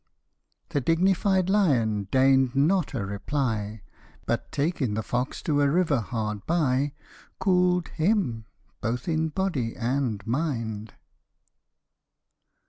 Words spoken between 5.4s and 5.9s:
to a